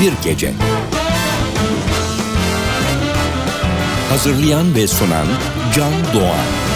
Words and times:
Binbir 0.00 0.12
Gece. 0.24 0.52
Hazırlayan 4.10 4.74
ve 4.74 4.86
sunan 4.86 5.26
Can 5.74 5.92
Doğan 6.14 6.69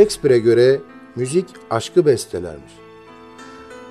Shakespeare'e 0.00 0.38
göre 0.38 0.80
müzik 1.16 1.46
aşkı 1.70 2.06
bestelermiş. 2.06 2.72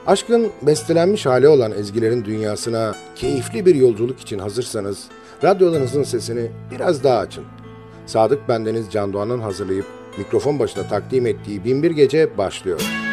Aşkın 0.07 0.47
bestelenmiş 0.61 1.25
hali 1.25 1.47
olan 1.47 1.71
ezgilerin 1.71 2.25
dünyasına 2.25 2.95
keyifli 3.15 3.65
bir 3.65 3.75
yolculuk 3.75 4.19
için 4.19 4.39
hazırsanız 4.39 5.05
radyolarınızın 5.43 6.03
sesini 6.03 6.51
biraz 6.71 7.03
daha 7.03 7.17
açın. 7.17 7.43
Sadık 8.05 8.49
Bendeniz 8.49 8.85
Can 8.91 9.13
Doğan'ın 9.13 9.39
hazırlayıp 9.39 9.85
mikrofon 10.17 10.59
başına 10.59 10.87
takdim 10.87 11.25
ettiği 11.25 11.63
Binbir 11.63 11.91
Gece 11.91 12.37
başlıyor. 12.37 13.08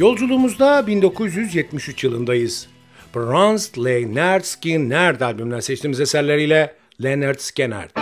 Yolculuğumuzda 0.00 0.86
1973 0.86 2.04
yılındayız. 2.04 2.68
Franz 3.12 3.72
Leonard 3.78 4.42
Skinner 4.42 5.20
albümünden 5.20 5.60
seçtiğimiz 5.60 6.00
eserleriyle 6.00 6.74
Leonard 7.02 7.38
Skinner. 7.38 7.99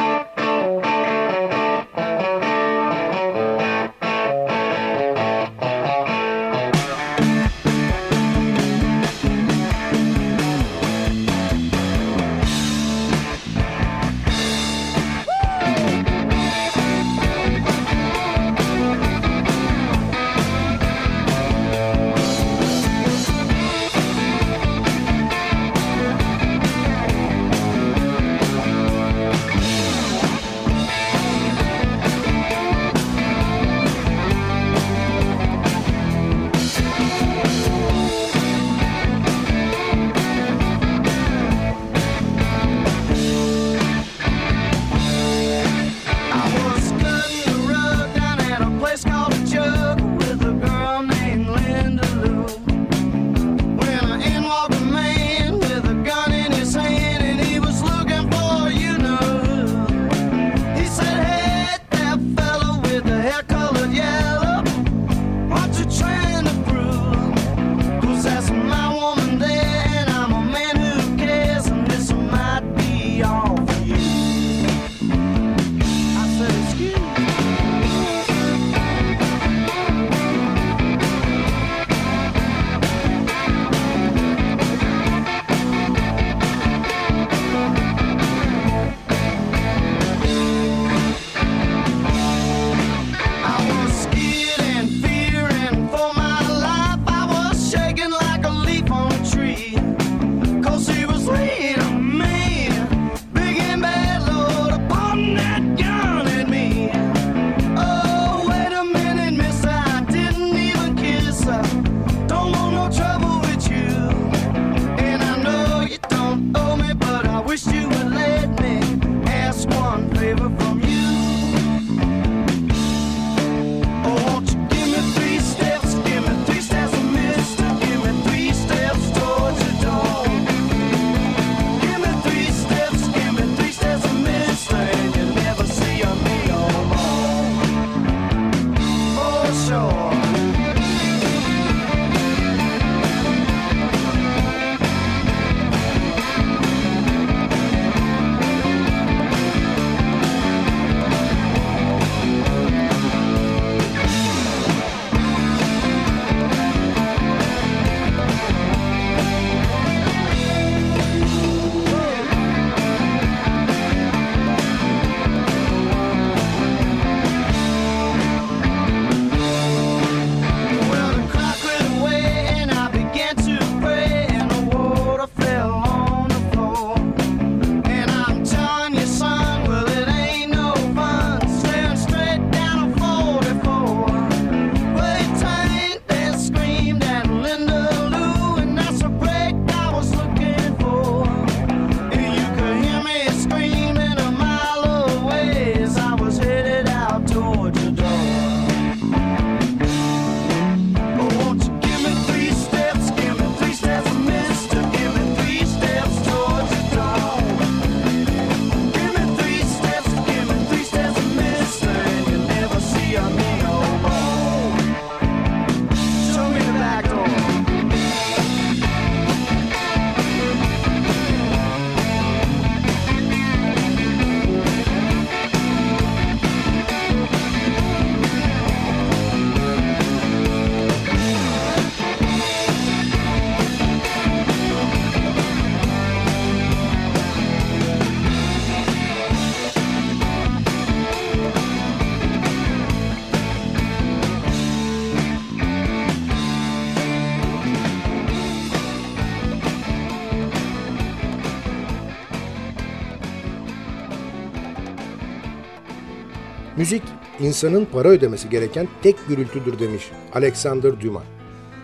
Müzik, 256.78 257.02
insanın 257.40 257.84
para 257.84 258.08
ödemesi 258.08 258.48
gereken 258.50 258.88
tek 259.02 259.16
gürültüdür 259.28 259.78
demiş 259.78 260.10
Alexander 260.34 261.00
Dumas. 261.00 261.22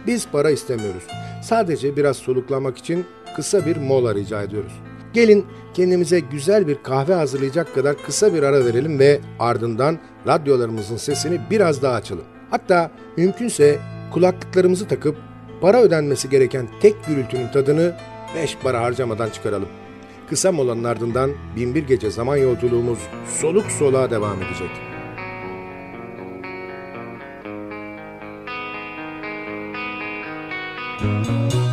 Biz 0.07 0.29
para 0.33 0.51
istemiyoruz. 0.51 1.03
Sadece 1.43 1.97
biraz 1.97 2.17
soluklamak 2.17 2.79
için 2.79 3.05
kısa 3.37 3.67
bir 3.67 3.77
mola 3.77 4.15
rica 4.15 4.43
ediyoruz. 4.43 4.73
Gelin 5.13 5.47
kendimize 5.75 6.21
güzel 6.21 6.69
bir 6.69 6.83
kahve 6.83 7.15
hazırlayacak 7.15 7.75
kadar 7.75 7.97
kısa 7.97 8.35
bir 8.35 8.43
ara 8.43 8.65
verelim 8.65 8.99
ve 8.99 9.21
ardından 9.39 9.99
radyolarımızın 10.27 10.97
sesini 10.97 11.41
biraz 11.51 11.83
daha 11.83 11.95
açalım. 11.95 12.25
Hatta 12.51 12.91
mümkünse 13.17 13.79
kulaklıklarımızı 14.13 14.89
takıp 14.89 15.17
para 15.61 15.83
ödenmesi 15.83 16.31
gereken 16.31 16.69
tek 16.81 17.07
gürültünün 17.07 17.49
tadını 17.49 17.97
beş 18.37 18.57
para 18.63 18.83
harcamadan 18.83 19.31
çıkaralım. 19.31 19.69
Kısa 20.29 20.53
molanın 20.53 20.85
ardından 20.85 21.31
binbir 21.57 21.87
gece 21.87 22.11
zaman 22.11 22.37
yolculuğumuz 22.37 22.99
soluk 23.41 23.71
soluğa 23.71 24.11
devam 24.11 24.43
edecek. 24.43 24.71
Binbir 31.05 31.64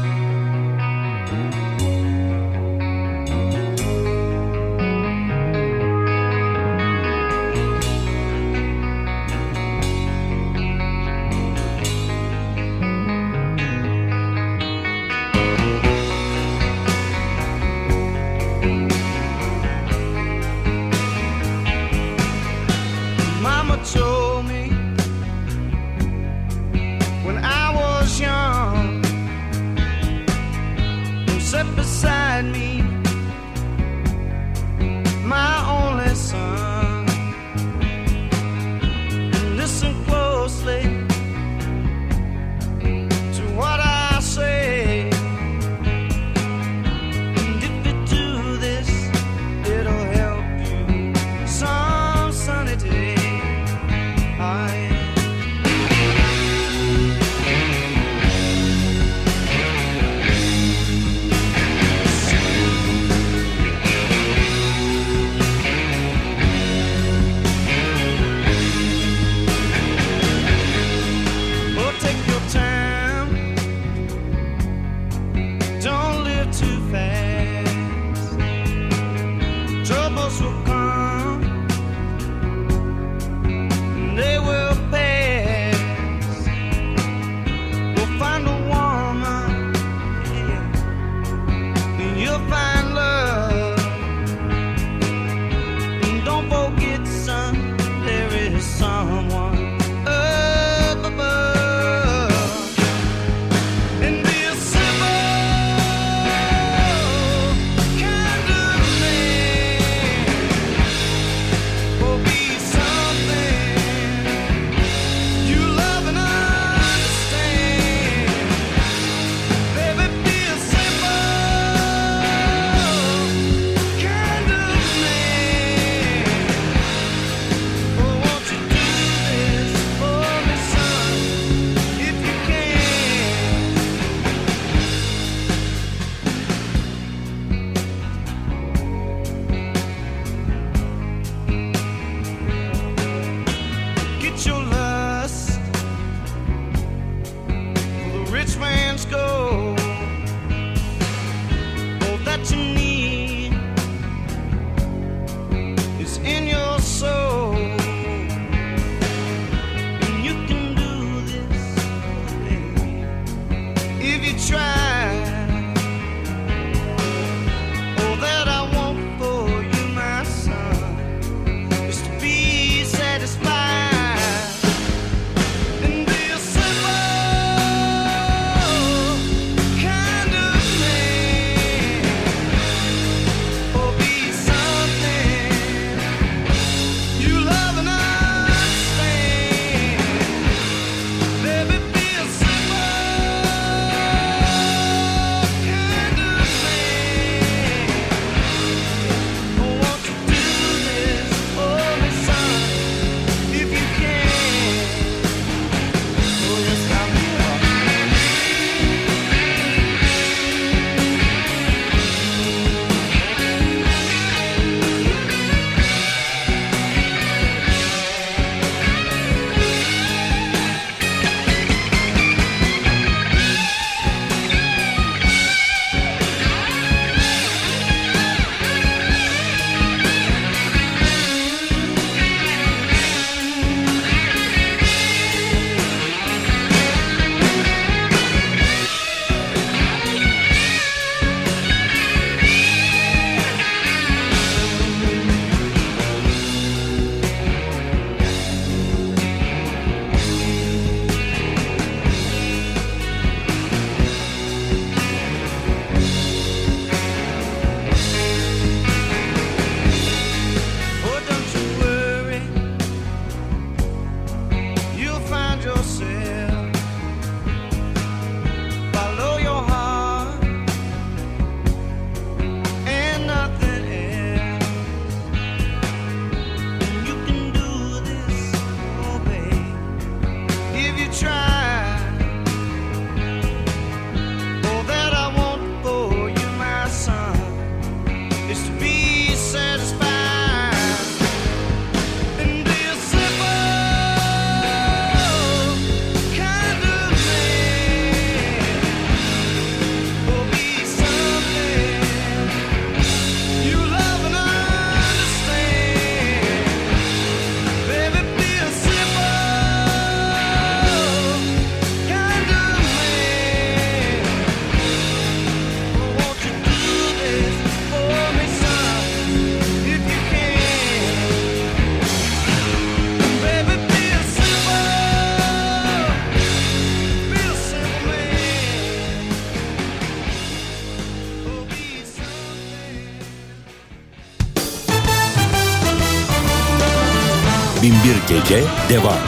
devam 338.91 339.20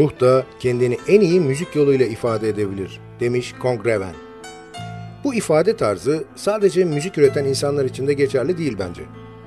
Ruh 0.00 0.20
da 0.20 0.44
kendini 0.60 0.98
en 1.08 1.20
iyi 1.20 1.40
müzik 1.40 1.76
yoluyla 1.76 2.06
ifade 2.06 2.48
edebilir. 2.48 3.00
demiş 3.20 3.54
Kongreven. 3.58 4.14
Bu 5.24 5.34
ifade 5.34 5.76
tarzı 5.76 6.24
sadece 6.36 6.84
müzik 6.84 7.18
üreten 7.18 7.44
insanlar 7.44 7.84
için 7.84 8.06
de 8.06 8.12
geçerli 8.12 8.58
değil 8.58 8.76
bence. 8.78 9.02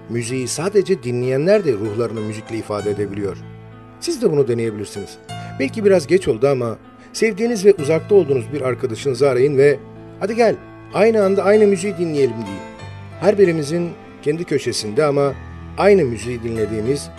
Müziği 0.09 0.47
sadece 0.47 1.03
dinleyenler 1.03 1.65
de 1.65 1.73
ruhlarını 1.73 2.21
müzikle 2.21 2.57
ifade 2.57 2.91
edebiliyor. 2.91 3.37
Siz 3.99 4.21
de 4.21 4.31
bunu 4.31 4.47
deneyebilirsiniz. 4.47 5.17
Belki 5.59 5.85
biraz 5.85 6.07
geç 6.07 6.27
oldu 6.27 6.47
ama 6.47 6.77
sevdiğiniz 7.13 7.65
ve 7.65 7.73
uzakta 7.73 8.15
olduğunuz 8.15 8.53
bir 8.53 8.61
arkadaşınızı 8.61 9.29
arayın 9.29 9.57
ve 9.57 9.79
hadi 10.19 10.35
gel 10.35 10.55
aynı 10.93 11.23
anda 11.23 11.43
aynı 11.43 11.67
müziği 11.67 11.97
dinleyelim 11.97 12.35
deyin. 12.35 12.61
Her 13.19 13.37
birimizin 13.37 13.89
kendi 14.21 14.43
köşesinde 14.43 15.05
ama 15.05 15.33
aynı 15.77 16.05
müziği 16.05 16.43
dinlediğimiz, 16.43 17.09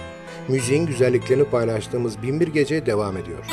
müziğin 0.49 0.87
güzelliklerini 0.87 1.45
paylaştığımız 1.45 2.23
binbir 2.23 2.49
gece 2.49 2.87
devam 2.87 3.17
ediyor. 3.17 3.45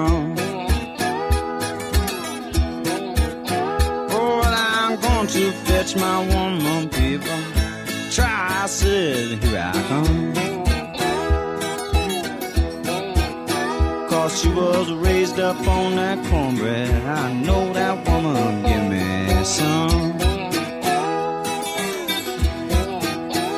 Come. 0.00 0.34
Oh, 4.10 4.38
well, 4.40 4.54
I'm 4.54 5.00
going 5.00 5.26
to 5.28 5.52
fetch 5.66 5.96
my 5.96 6.18
woman, 6.34 6.88
people, 6.88 7.40
try, 8.10 8.62
I 8.62 8.66
said, 8.66 9.42
here 9.42 9.58
I 9.58 9.82
come. 9.88 10.30
Cause 14.08 14.40
she 14.40 14.48
was 14.48 14.92
raised 14.92 15.38
up 15.38 15.58
on 15.66 15.96
that 15.96 16.18
cornbread. 16.30 16.90
I 17.06 17.32
know 17.32 17.72
that 17.72 18.08
woman 18.08 18.62
give 18.62 18.84
me 18.94 19.44
some. 19.44 20.18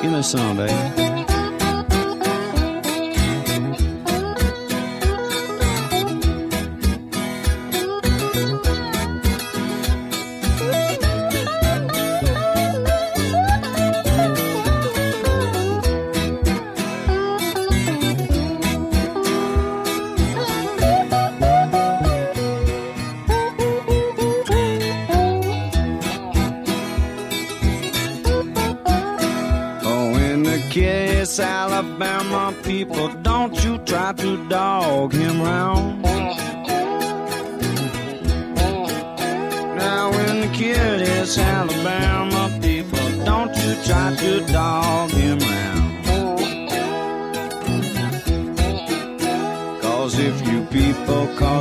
Give 0.03 0.13
me 0.13 0.23
some, 0.23 0.57
baby. 0.57 1.12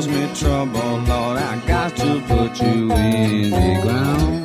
Cause 0.02 0.08
me 0.08 0.34
trouble, 0.34 0.98
Lord, 1.02 1.38
I 1.38 1.64
got 1.68 1.96
to 1.98 2.22
put 2.28 2.60
you 2.60 2.92
in 2.92 3.52
the 3.52 3.80
ground. 3.84 4.41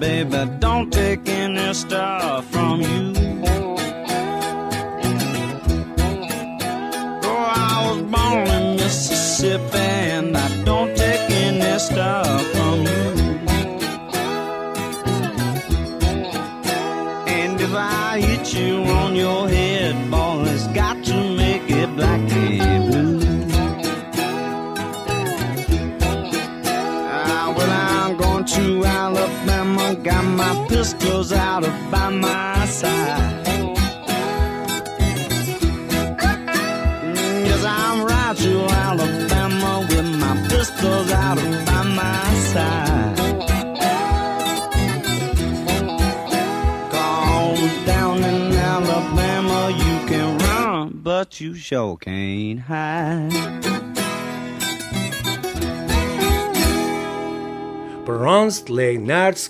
Baby. 0.00 0.50
Don't 0.58 0.99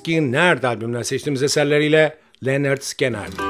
Leonard 0.05 0.33
Skinner 0.33 0.65
albümünden 0.65 1.03
seçtiğimiz 1.03 1.43
eserleriyle 1.43 2.17
Leonard 2.47 2.81
Skinner. 2.81 3.50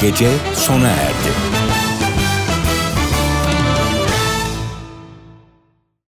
Gece 0.00 0.28
sona 0.54 0.88
erdi. 0.88 1.17